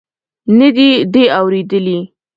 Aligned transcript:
نه 0.57 0.67
دې 0.75 0.89
دي 1.13 1.23
اورېدلي. 1.39 1.99